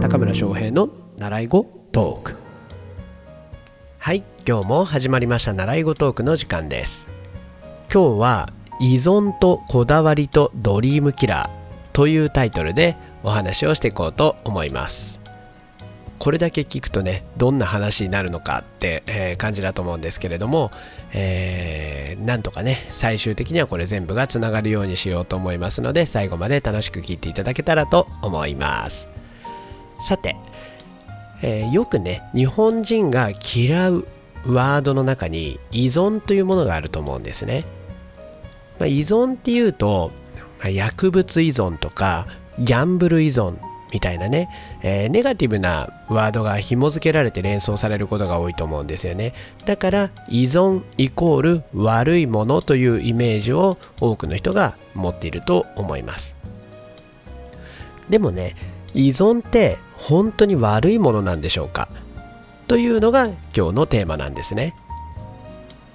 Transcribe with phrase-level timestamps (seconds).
[0.00, 0.88] 高村翔平の
[1.18, 2.36] 習い語トーク。
[3.98, 7.06] はい今日も始まりました習い語トークの時間です。
[7.92, 8.48] 今日は
[8.80, 15.17] 依存とこだわりとドリームキラーというタイトルでお話をしていこうと思います。
[16.18, 20.70] これだけ聞くとねどんな話になるのかって、えー、感じだと思うんですけれども、
[21.12, 29.08] えー、なんとかね最終的にはこれ全部がつながるようにしようと思いますので最後まで楽しく聞いていただけたらと思います。
[30.00, 30.36] さて、
[31.42, 34.06] えー、よくね日本人が嫌う
[34.46, 37.64] ワードの中に依存というものがあると思うんですね、
[38.78, 40.12] まあ、依存っていうと
[40.64, 42.26] 薬物依存とか
[42.58, 43.56] ギャンブル依存
[43.92, 44.48] みたいなね、
[44.82, 49.32] えー、ネガティブなワードが紐付けられて連想されることが多いと思うんですよね。
[49.64, 56.36] だから依存イコール悪いものというイメージを多くの人が持っていると思います。
[58.10, 58.54] でもね
[58.94, 61.88] 依存って本当に悪いものなんでしょうか？
[62.66, 64.74] というのが今日のテーマなんですね。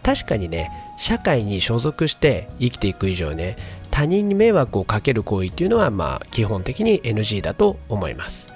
[0.03, 3.55] 確かにね社会に所属して生きていく以上ね
[3.93, 8.51] 他人に迷惑をかける行為っていうのはまあ基本的に NG だと思います。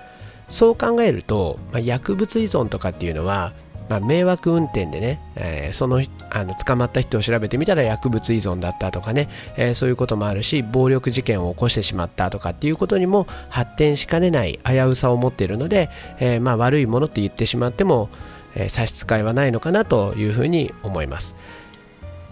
[0.50, 3.54] そう考えると、まあ、薬物依存とかっていうのは、
[3.88, 18.10] まあ、迷惑運転でね、えー、そのあの捕まった人を調べてみたら薬物依存だったとかね、えー、そういうこともあるし暴力事件を起こしてしまったとかっていうことにも発展しかねない危うさを持っているので、えー、まあ悪いものって言ってしまっても、
[18.56, 21.36] え差し支えはないのかなというふうに思います。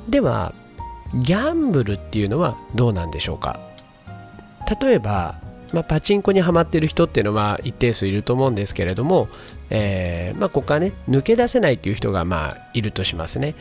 [0.09, 0.55] では
[1.13, 3.59] ギャンブルっていうのはどうなんでしょうか？
[4.81, 5.39] 例えば、
[5.71, 9.27] まあ、パチンコにはまってる人っていうのは一定数いると思うんですけれども、
[9.69, 13.55] えー、まあ、ここからね抜け出せないっていう人がまあいるとしますね。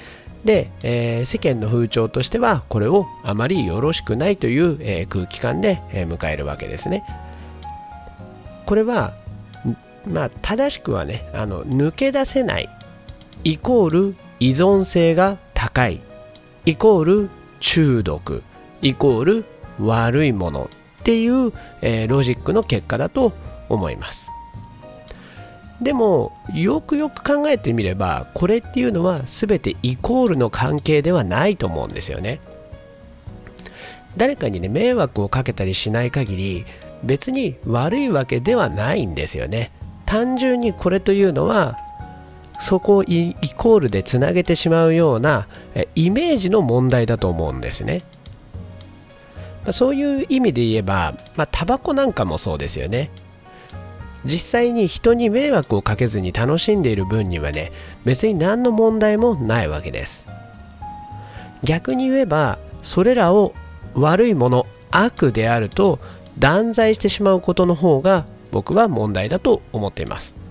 [0.45, 7.05] で、えー、世間の風潮としてはこれをあまりよろしくないという、えー、空気感で、え迎えるわけですね。
[8.67, 9.15] これは
[10.07, 12.69] まあ正しくはねあの抜け出せない
[13.43, 16.01] イコール依存性が高い。
[16.67, 17.31] イコール
[17.61, 18.43] 中毒
[18.81, 19.45] イコール
[19.81, 20.71] 悪いもの
[21.01, 21.53] っていう、
[21.83, 23.33] えー、ロジックの結果だと
[23.69, 24.31] 思います。
[25.83, 32.41] でもよくよく考えてみればこれっていうのは全てイコールの関係ではないと思うんですよね。
[34.17, 36.65] 誰かにね迷惑をかけたりしない限り
[37.03, 39.73] 別に悪いわけではないんですよね。
[40.07, 41.77] 単純にこれというのは
[42.59, 45.49] そこをイコールでつなげてしまうような
[45.95, 48.03] イメージの問題だと思うんですね。
[49.67, 53.11] まそういう意味で言えば、まあ、タバコなんかもそうですよね。
[54.25, 57.73] 実際に人に迷惑をかけずに楽しんでいる分にはね、
[58.05, 60.27] 別に何の問題もないわけです。
[61.63, 63.55] 逆に言えば、それらを
[63.95, 65.99] 悪いもの、悪であると
[66.39, 70.44] 断罪してしまうことの方が僕は問題だと思っています。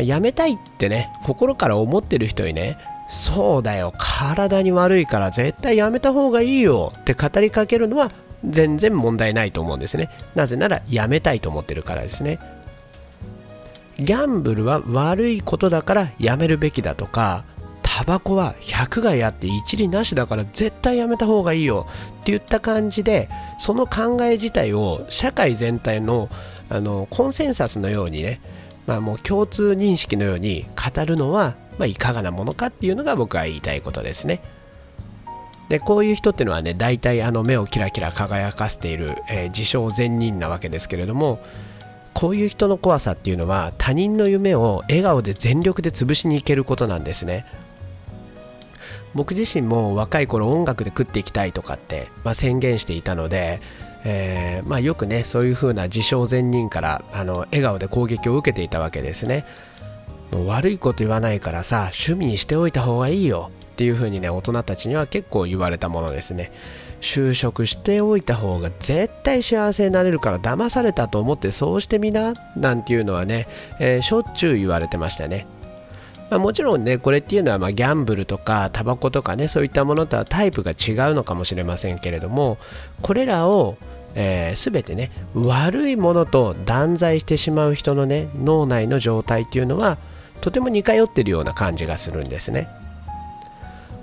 [0.00, 8.10] やめたいってね心から思ってる人にねそうだよ体に悪いから絶対やめた方がいいよって語りかけるのは
[8.44, 10.08] 全然問題ないと思うんですね。
[10.34, 12.40] なぜならやめたいと思ってるからですね。
[13.98, 17.44] ギャンブルは悪いことだからやめるべきだとか
[17.82, 21.86] タバコは100害あって一理なしだから絶対やめた方がいいよ
[22.22, 23.28] って言った感じで
[23.58, 26.28] その考え自体を社会全体の
[26.70, 28.40] あのコンセンサスのようにね
[28.86, 34.42] まあ、もう共通認識のように語るのは、まあ、いかがなものかっていうのが僕は言いたいことですね。
[35.68, 41.40] でこういう人っていうのはね大体あの目をキラキラ輝かせている、えー、自称善人なわけですけれども
[42.12, 47.46] こういう人の怖さっていうのは他人の夢を笑顔で全力で潰しにいけることなんですね。
[49.14, 53.60] 僕自身も若い頃音楽で食っていきたいとかって、まあ、宣言していたので
[54.04, 59.44] えー、まあ、よくねそういう風な自称善人からあの笑顔で攻撃を受けていたわけですね。
[60.30, 66.52] もう悪いこと言わないからさ趣味にしておいた方がいいよっていう風にね大人たちには結構言われたものですね。
[67.00, 73.48] 就職しておいた方が絶対幸せになれるから騙されたと思ってそうしてみななんていうのはね、
[73.80, 75.46] えー、しょっちゅう言われてましたね。
[76.32, 82.56] まあ、もちろんねこれっていうのはまギャンブルとかタバコとかねそういったものとはタイプが違うのかもしれませんけれども
[83.02, 83.76] これらを
[84.14, 89.96] えー、全てね悪いものと断罪してしまう人のね脳内の状態っていうのは
[90.42, 92.68] とても似通ってるような感じがするんですね。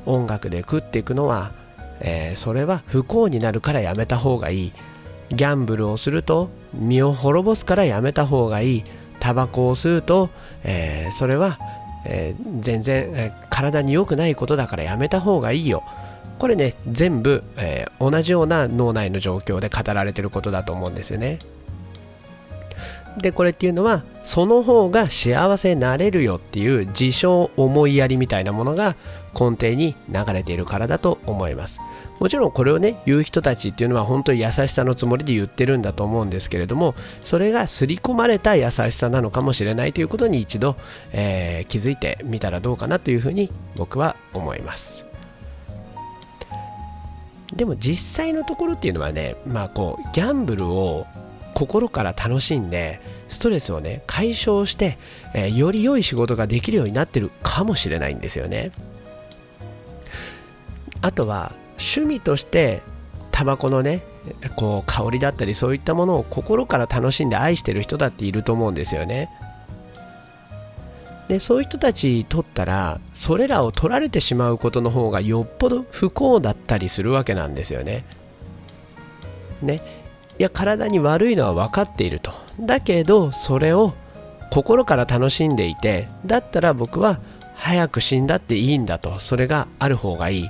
[0.07, 1.51] 音楽で食っていくのは、
[1.99, 4.73] えー、それは不幸になるからやめた方がいい。
[5.29, 8.83] ギャンブルをすると身を滅ぼすからやめた方がいい。
[9.19, 10.29] タバコを吸うと、
[10.63, 11.59] えー、それは、
[12.05, 15.83] えー、全然、え体に良くないことだからやめた方がいいよ。
[16.37, 21.37] これね全部、えー、同じような脳内の状況で語られてることだと思うんですよね。
[23.21, 28.95] でこれっていうのはその方が幸せになれるよっていう自称思いやりみたいなものが
[29.33, 31.81] 根底に流れているからだと思います。
[32.19, 36.93] もちろんこれをね言う人たちっていうのは本当に優しさのつもりで言ってるんだと思うんですけれども
[37.23, 40.75] それが刷り込まれた優しさなのかもしれないということに一度、
[41.13, 45.05] えー、気づいてみたらどうかなというふうに僕は思います。
[47.55, 51.07] でも実際のところっていうのはねまあこうギャンブルを
[51.59, 54.97] 心から楽しんでストレスをね解消して、
[55.33, 58.71] えー、より良い仕事ができるようになってるかもしれないんですよね。
[61.01, 62.81] あとは趣味として
[63.31, 64.03] タバコのね
[64.55, 69.29] こう香りだったりそういったものを心から楽しんで愛してる人だっていると思うんですよね。
[71.27, 78.05] でそういう人たちにとったらそれらを取られてしまうことの方がよっぽど不幸だったりするわけなんですよね。
[79.61, 79.81] ね。
[80.39, 82.31] いや体に悪いのは分かっていると。
[82.59, 83.93] だけどそれを
[84.49, 87.19] 心から楽しんでいてだったら僕は
[87.55, 89.19] 早く死んだっていいんだと。
[89.19, 90.49] それがある方がいい。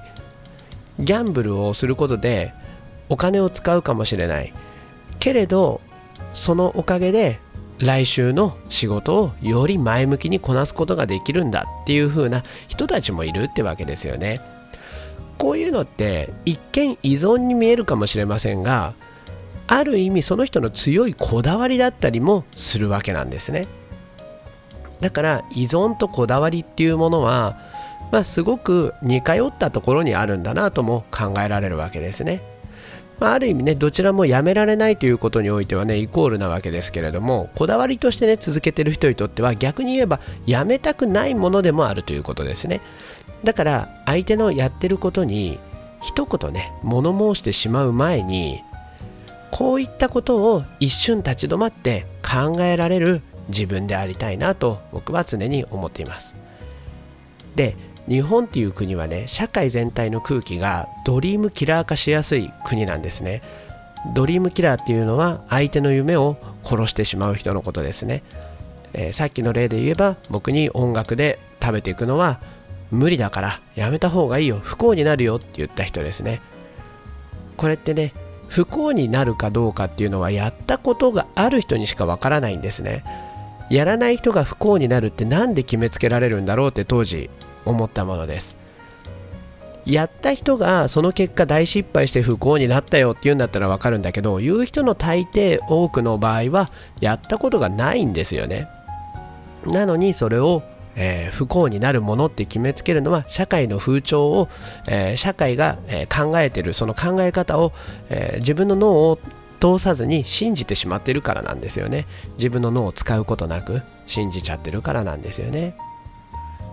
[0.99, 2.53] ギャンブルをすることで
[3.09, 4.53] お金を使うかもしれない。
[5.19, 5.81] けれど
[6.33, 7.39] そのおかげで
[7.79, 11.65] 来週の仕事をより前向きにこなすことができるんだ。
[11.81, 14.39] っていう風な人たちもいるってわけですよね。
[15.39, 18.93] こういうのって一見依存に見えるかもしれませんが
[19.71, 23.67] ある意味その人の強いこだわりだったりもするわけなんですね。
[24.99, 27.57] だから依存とこだわりっていうものは、
[28.11, 32.41] まあ、すごく似通ったところにあるんだなとも考えられるわけですね、
[33.19, 42.81] まあ、ある意味ねどちらもやめられないということにおいてはねイコールなわけですけれどもこだわりとしてね続けてる人にとっては逆に言えばやめたくないものでもあるということですね。
[43.45, 45.59] だから相手のやってることに
[46.01, 48.63] 一言ね物申してしまう前に
[49.51, 56.35] こういったことを一瞬立ち止まって考えられる自分でありたいなと僕は常に思っています。
[57.55, 57.75] で
[58.07, 63.41] 日本っていう国はね社会全体の空気がドリームキラー化しやすい国なんですね。
[64.15, 68.23] ドリームキラーっていうのは相手の夢を殺してしまう人のことですね、
[68.93, 72.39] えー、さっきの例で言えば僕に音楽で食べていくのは
[72.91, 76.41] 無理だからやめた方がいいよ不幸になるよって言った人ですね。
[77.57, 78.13] これってね
[78.49, 83.03] 不幸になるかどうかっていうのはやったことがある人にしかわからないんですね。
[83.69, 87.29] やらない人が不幸になるって何で決めつけられるんだろうって当時
[87.65, 88.57] 思ったものです。
[89.85, 96.69] やった人がその結果大失敗して不幸になったよって言うんだったらわかるんだけど言う人の大抵多くの場合は
[96.99, 98.67] やったことがないんですよね。
[99.65, 100.63] なのにそれを
[100.95, 104.49] えー、不幸になるものって決めつけるのは社会の風潮を、
[104.87, 106.73] えー、社会が、えー、考えてる。
[106.73, 107.71] その考え方を、
[108.09, 109.19] え自分の脳を
[109.59, 112.05] 通さずに信じてしまってるからなんですよね。
[112.37, 115.75] 自分の脳を使うことなく信じちゃってるからなんですよね。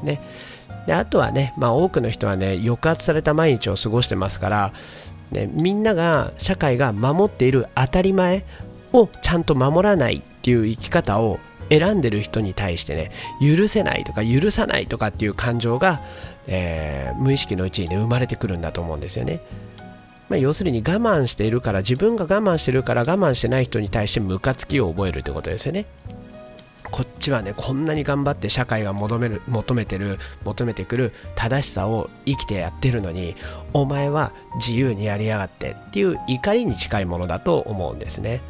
[0.02, 0.20] ね。
[0.86, 4.72] であとはね、まあ、多くの人はね抑圧された毎日を過ごしてますから、
[5.32, 8.44] ね、みんなが社会が守っている当たり前
[8.92, 11.40] をちゃんと守らないっていう生き方を
[11.70, 13.10] 選んでる人に対してね
[13.40, 16.00] 許せないとか許さないとかっていう感情が、
[16.46, 19.40] えー、無意識のうちにね生まれてくるんだと思うんですよね。
[20.28, 25.86] まあ、要するに我慢しているから自分が我慢してるから我慢してない人に対してムカつきを覚えるってことですよね。
[26.90, 33.34] こっちはねこんなに頑張って社会が求める求めてる求めてくる正しさを生きてやってるのに
[33.72, 38.40] お前は自由にやりやがってっていう怒りに近いものだと思うんですね。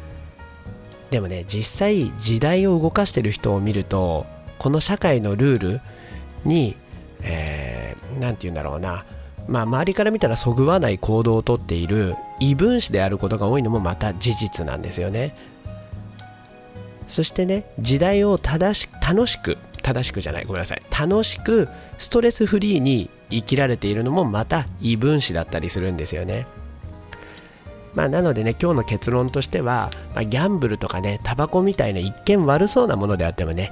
[1.09, 4.25] でもね実際時代を動かしてる人を見ると
[4.57, 5.81] この社会のルール
[6.43, 6.75] に
[7.21, 9.05] 何、えー、て言うんだろうな。
[9.47, 15.35] まあ周りから見たらそぐわない行動をとっている異分子であることが多いのもまた事実なんですよね。
[17.07, 20.81] そしてね時代を正し楽しく正しくじゃないごめんなさい。
[20.91, 26.45] 楽しくストレスフリーに生きられているのもまた異分子だったりするんですよね。
[27.97, 33.71] まあ、なのでね今日の結論としては、まあ、ギャンブルとかねタバコみたいな一見悪そうなものであってもね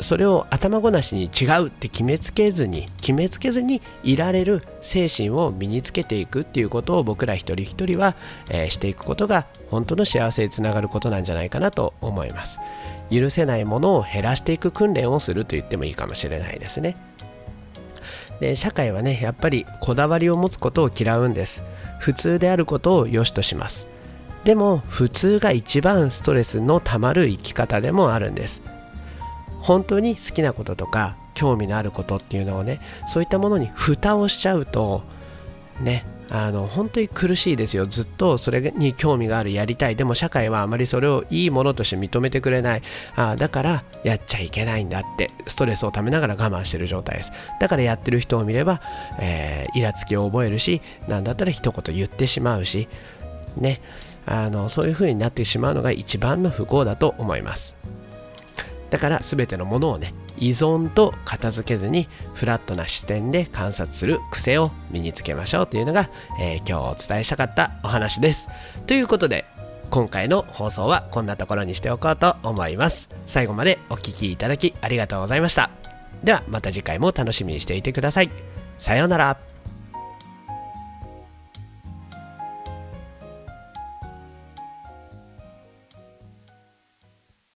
[0.00, 8.16] それを頭ごなしに違うって決めつけずに決めつけずにいられる精神を身につけていくっていうことを僕ら一人一人は、
[8.48, 12.58] えー、していくことが本当の幸せにつながることなんじゃないかなと思います。
[13.10, 16.96] 許せないものを減らしていく訓練をすると言ってもいいかもしれないですね。
[18.42, 21.62] で社会はねやっぱりこだわりを持つことを嫌うんです。
[22.00, 23.86] 普通であることを良しとします。
[24.42, 28.64] でも普通が一番ストレスのたまる生き方でもあるんです。
[29.60, 35.04] 本当に好きなこととか興味のあることっていうのをねそういったものに蓋をしちゃうと
[35.80, 37.84] ねあの本当に苦しいですよ。
[37.84, 39.96] ずっとそれに興味があるやりたい。
[39.96, 42.82] でも社会はあまりそれをいいものとして認めてくれない。
[43.16, 45.30] あだからやっちゃいけないんだって。
[45.46, 47.32] ストレスをためながら我慢してる状態です。
[47.60, 48.80] だからやってる人を見れば、
[49.20, 52.88] えー、イラつきを覚えるし何だったら一言言ってしまうし。
[53.58, 53.82] ね。
[54.24, 57.74] あのそういう風になってしまうのが一番の不幸だと思います。
[58.92, 68.50] だから全てのものをね依存と片付けずにフラットな視点で観察する癖を身につけましょうというのが、えー、今日お伝えしたかったお話です。
[68.86, 69.46] ということで
[69.88, 73.16] 今回の放送はこんなところにしておこうと思います。
[73.26, 75.70] 最後までお聴きいただきありがとうございました。
[76.22, 78.30] ではまた次回も楽しみにしていてください。
[78.76, 79.51] さようなら。